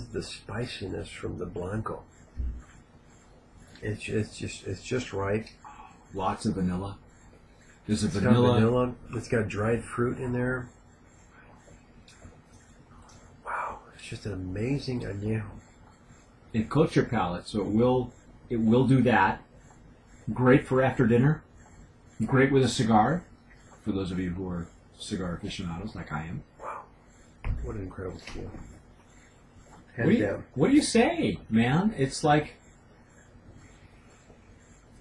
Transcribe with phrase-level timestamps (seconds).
[0.00, 2.02] the spiciness from the blanco.
[3.82, 5.50] It's it's just it's just right.
[6.14, 6.96] Lots of vanilla.
[7.86, 8.54] There's a It's got vanilla.
[8.54, 8.94] vanilla.
[9.14, 10.68] It's got dried fruit in there.
[13.44, 15.44] Wow, it's just an amazing añejo.
[16.52, 18.12] It coats your palate, so it will
[18.48, 19.42] it will do that.
[20.32, 21.42] Great for after dinner.
[22.24, 23.24] Great with a cigar.
[23.82, 24.66] For those of you who are
[24.98, 26.42] cigar aficionados, like I am.
[26.62, 26.84] Wow,
[27.64, 28.20] what an incredible
[29.96, 31.94] What do, you, what do you say, man?
[31.96, 32.56] It's like,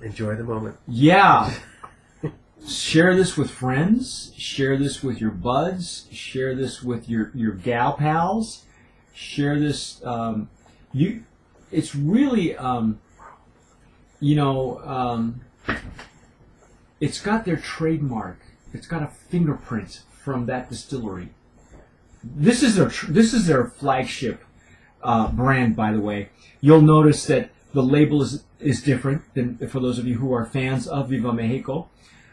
[0.02, 0.78] Enjoy the moment.
[0.88, 1.54] yeah.
[2.68, 4.34] share this with friends.
[4.38, 6.08] Share this with your buds.
[6.12, 8.66] Share this with your your gal pals.
[9.14, 10.04] Share this.
[10.06, 10.50] Um,
[10.92, 11.24] you.
[11.72, 12.56] It's really.
[12.56, 13.00] Um,
[14.20, 14.80] you know.
[14.80, 15.42] Um,
[17.00, 18.40] it's got their trademark.
[18.74, 21.30] It's got a fingerprint from that distillery.
[22.24, 24.44] This is their tr- this is their flagship
[25.04, 26.30] uh, brand, by the way.
[26.62, 30.46] You'll notice that the label is is different than for those of you who are
[30.46, 31.90] fans of Viva Mexico.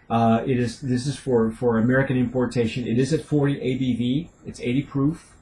[0.08, 2.86] Uh, it is this is for for American importation.
[2.86, 4.28] It is at 40 ABV.
[4.46, 5.36] It's 80 proof.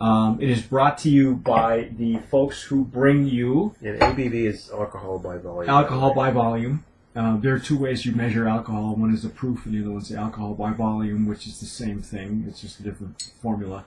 [0.00, 4.70] Um, it is brought to you by the folks who bring you And ABV is
[4.70, 5.68] alcohol by volume.
[5.68, 6.84] alcohol by volume.
[7.14, 8.94] Uh, there are two ways you measure alcohol.
[8.94, 11.66] One is the proof, and the other one's the alcohol by volume, which is the
[11.66, 12.44] same thing.
[12.48, 13.84] It's just a different formula.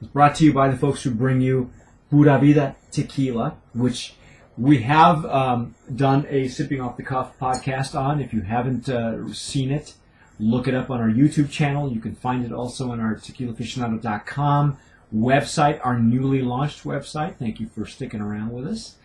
[0.00, 1.70] It's brought to you by the folks who bring you
[2.10, 4.14] Pura Vida Tequila, which
[4.56, 8.20] we have um, done a sipping off the cuff podcast on.
[8.20, 9.94] If you haven't uh, seen it,
[10.40, 11.92] look it up on our YouTube channel.
[11.92, 14.78] You can find it also on our tequilaaficionado.com
[15.14, 17.36] website, our newly launched website.
[17.36, 18.96] Thank you for sticking around with us.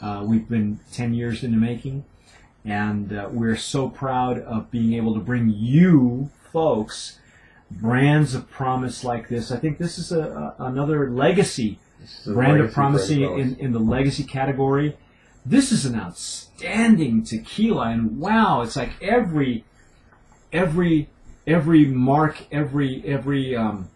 [0.00, 2.04] Uh, we've been 10 years in the making,
[2.64, 7.18] and uh, we're so proud of being able to bring you folks
[7.70, 9.50] brands of promise like this.
[9.50, 11.78] I think this is a, a another legacy
[12.26, 14.96] brand of Promising in, in the legacy category.
[15.44, 19.64] This is an outstanding tequila, and wow, it's like every
[20.52, 21.08] every
[21.46, 23.88] every mark, every every um,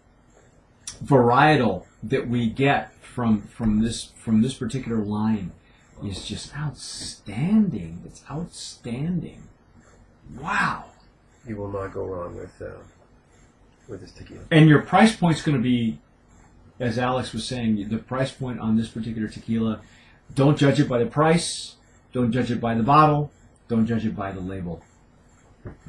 [1.03, 5.51] varietal that we get from from this from this particular line
[6.03, 8.01] is just outstanding.
[8.05, 9.43] It's outstanding.
[10.39, 10.85] Wow.
[11.47, 12.81] You will not go wrong with uh,
[13.87, 14.41] with this tequila.
[14.51, 15.99] And your price point's going to be,
[16.79, 19.81] as Alex was saying, the price point on this particular tequila.
[20.33, 21.75] Don't judge it by the price.
[22.11, 23.31] Don't judge it by the bottle.
[23.67, 24.83] Don't judge it by the label.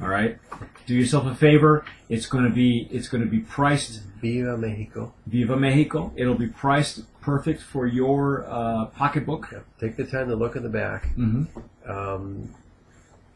[0.01, 0.37] All right.
[0.85, 1.85] Do yourself a favor.
[2.09, 5.13] It's going to be it's going to be priced Viva Mexico.
[5.27, 6.11] Viva Mexico.
[6.15, 9.49] It'll be priced perfect for your uh, pocketbook.
[9.51, 9.59] Yeah.
[9.79, 11.07] Take the time to look in the back.
[11.13, 11.43] hmm
[11.87, 12.55] Um,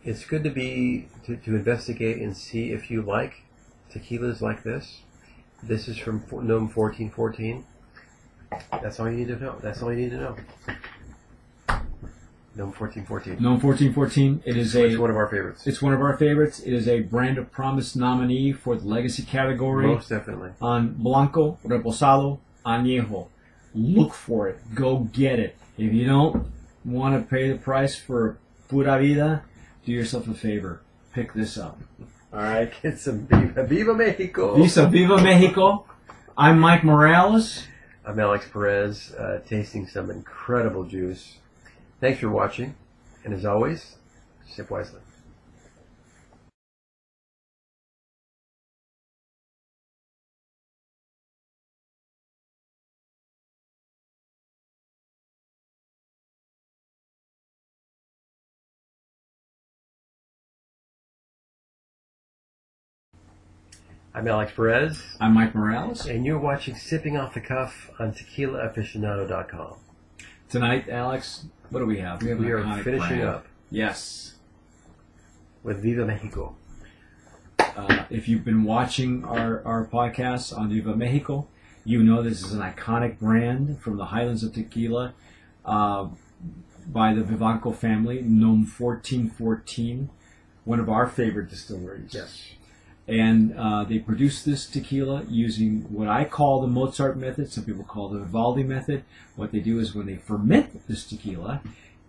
[0.04, 3.44] it's good to be to, to investigate and see if you like
[3.94, 5.02] tequilas like this.
[5.64, 7.64] This is from NOM 1414.
[8.82, 9.56] That's all you need to know.
[9.62, 10.36] That's all you need to know.
[12.56, 13.36] NOM 1414.
[13.42, 14.44] NOM 1414.
[14.46, 15.66] It is a It's one of our favorites.
[15.68, 16.60] it's one of our favorites.
[16.60, 19.88] It is a brand of promise nominee for the legacy category.
[19.88, 20.52] Most definitely.
[20.62, 23.28] on Blanco, Reposado, Añejo.
[23.74, 24.60] Look for it.
[24.76, 25.56] Go get it.
[25.78, 26.48] If you don't
[26.84, 29.44] want to pay the price for Pura Vida,
[29.86, 30.82] do yourself a favor.
[31.14, 31.80] Pick this up.
[32.34, 32.72] All right.
[32.82, 34.56] Get some Viva, Viva Mexico.
[34.56, 35.86] Visa Viva Mexico.
[36.38, 37.66] I'm Mike Morales.
[38.06, 41.38] I'm Alex Perez, uh, tasting some incredible juice.
[42.00, 42.74] Thanks for watching,
[43.24, 43.98] and as always,
[44.48, 45.02] sip wisely.
[64.14, 66.06] I'm Alex Perez, I'm Mike Morales.
[66.06, 69.76] and you're watching Sipping Off the Cuff on TequilaAficionado.com.
[70.50, 72.22] Tonight, Alex, what do we have?
[72.22, 73.22] We have We are finishing brand.
[73.24, 74.36] up Yes.
[75.64, 76.56] with Viva Mexico.
[77.60, 81.48] Uh, if you've been watching our, our podcasts on Viva Mexico,
[81.86, 85.14] you know this is an iconic brand from the highlands of tequila
[85.64, 86.08] uh,
[86.86, 90.10] by the Vivanco family, NOM 1414,
[90.66, 92.14] one of our favorite distilleries.
[92.14, 92.44] Yes.
[93.08, 97.52] And uh, they produce this tequila using what I call the Mozart method.
[97.52, 99.04] Some people call the Vivaldi method.
[99.36, 101.62] What they do is when they ferment this tequila,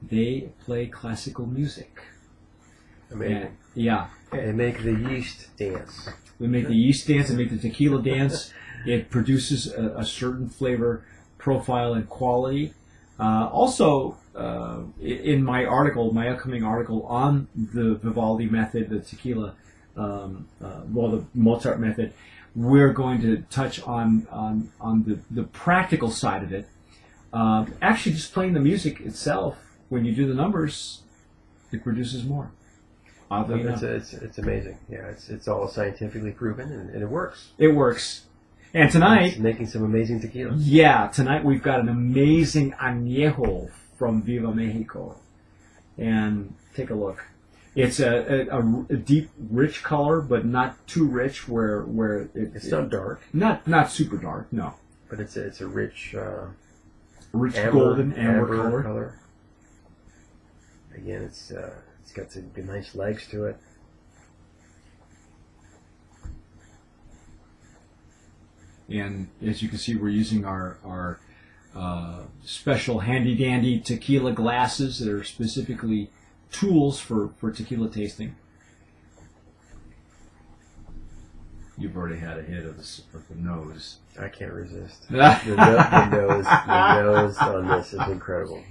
[0.02, 2.02] they play classical music.
[3.10, 3.36] Amazing.
[3.36, 6.08] And, yeah, They make the yeast dance.
[6.38, 8.52] we make the yeast dance and make the tequila dance.
[8.86, 11.04] It produces a, a certain flavor
[11.38, 12.74] profile and quality.
[13.18, 19.54] Uh, also, uh, in my article, my upcoming article on the Vivaldi method, the tequila,
[19.96, 22.12] um, uh, well, the Mozart method,
[22.54, 26.68] we're going to touch on on, on the, the practical side of it
[27.32, 29.56] Um, actually, just playing the music itself,
[29.88, 31.00] when you do the numbers,
[31.72, 32.50] it produces more.
[33.30, 34.76] Oddly It's, it's, it's amazing.
[34.90, 37.52] Yeah, it's, it's all scientifically proven and, and it works.
[37.56, 38.26] it works.
[38.74, 40.54] And tonight, It's making some amazing tequila.
[40.56, 45.16] Yeah, tonight we've got an amazing añejo from Viva Mexico,
[45.98, 47.24] and take a look.
[47.74, 52.70] It's a, a, a- deep, rich color, but not too rich where where it, It's
[52.70, 54.52] not dark, not not super dark.
[54.52, 54.74] No,
[55.08, 56.46] but it's a, it's a rich uh,
[57.32, 59.19] rich amber, golden amber, color.
[60.94, 63.56] Again, it's uh, it's got some good, nice legs to it.
[68.90, 71.20] And as you can see, we're using our our
[71.74, 76.10] uh, special handy dandy tequila glasses that are specifically
[76.52, 78.37] tools for, for tequila tasting.
[81.78, 83.99] You've already had a hit of the, of the nose.
[84.20, 85.06] I can't resist.
[85.10, 88.62] The, no, the nose, the nose on this is incredible.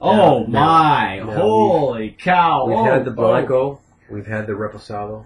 [0.00, 1.16] Oh Now- my!
[1.18, 2.66] now we've- Holy cow!
[2.66, 3.14] We've oh, had the oh.
[3.14, 3.80] blanco,
[4.10, 5.24] we've had the reposado,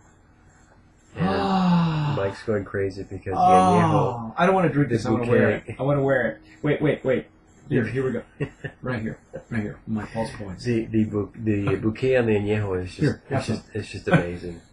[1.17, 1.27] and.
[2.17, 3.93] Mike's going crazy because the añejo.
[3.95, 5.07] Oh, ah, I don't want to drink this.
[5.07, 5.77] I want to wear it.
[5.79, 6.41] I want to wear it.
[6.63, 7.27] Wait, wait, wait.
[7.71, 8.23] Here, here we go.
[8.83, 9.19] Right here,
[9.51, 9.79] right here.
[9.87, 10.65] My pulse points.
[10.65, 14.09] The the bou- the bouquet on the añejo is just Here, it's just it's just
[14.09, 14.61] amazing.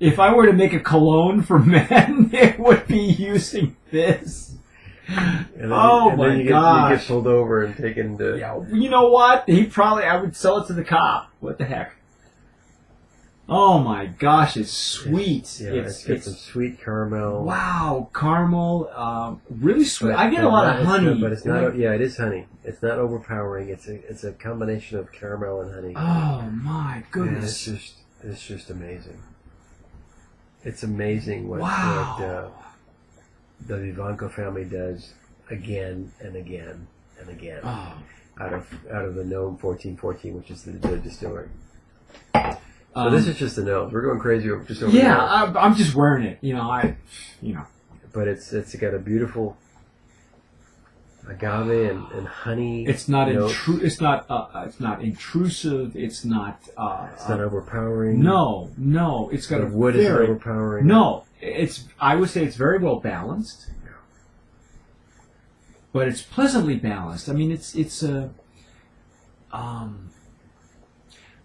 [0.00, 4.56] If I were to make a cologne for men, it would be using this.
[5.06, 8.36] And then, Oh and my then you get, You get pulled over and taken to.
[8.36, 9.44] Yeah, you know what?
[9.48, 11.30] He probably I would sell it to the cop.
[11.38, 11.94] What the heck?
[13.48, 15.58] Oh my gosh, it's sweet.
[15.60, 17.44] Yeah, it's it's got it's some sweet caramel.
[17.44, 20.10] wow, caramel, um, really sweet.
[20.10, 21.06] but- I get a lot of honey.
[21.10, 21.62] not- but it's not.
[21.64, 22.46] Like- yeah, it is honey.
[22.64, 23.68] It's not overpowering.
[23.68, 25.94] It's a it's a combination of caramel and honey.
[25.96, 27.64] oh my And it's goodness!
[27.64, 29.20] just it's just amazing.
[30.64, 32.16] It's amazing what, Wow.
[32.18, 32.48] what uh,
[33.66, 35.12] the Vivanco family does
[35.50, 36.86] again and again
[37.18, 37.94] and again Oh.
[38.40, 41.48] out of out of the NOM 1414, which is the, the distillery.
[42.94, 43.92] So Um, this is just the nose.
[43.92, 45.18] We're going crazy over just over yeah.
[45.18, 46.38] I, I'm just wearing it.
[46.42, 46.96] You know, I,
[47.40, 47.64] you know,
[48.12, 49.56] but it's it's got a beautiful
[51.26, 52.84] agave and, and honey.
[52.86, 54.26] it's not intru- It's not.
[54.28, 55.96] Uh, uh, it's not intrusive.
[55.96, 56.60] It's not.
[56.76, 58.22] Uh, It's not uh, overpowering.
[58.22, 59.30] no, no.
[59.30, 60.86] It's got the a wood is very overpowering.
[60.86, 61.84] No, it's.
[61.98, 63.70] I would say it's very well balanced,
[65.94, 67.30] but it's pleasantly balanced.
[67.30, 68.30] I mean, it's it's a.
[69.50, 70.10] Um,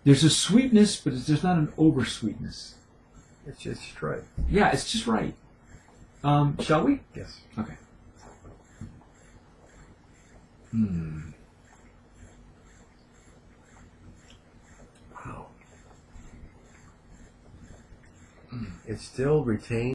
[0.08, 2.76] there's a sweetness, but it's- there's not an over sweetness.
[3.46, 4.24] it's just right.
[4.50, 5.34] Yeah, it's just right.
[6.24, 7.02] Um, shall we?
[7.14, 7.42] Yes.
[7.58, 7.76] Okay.
[10.72, 11.32] Hmm.
[15.14, 15.48] Wow.
[18.86, 19.86] It still retains.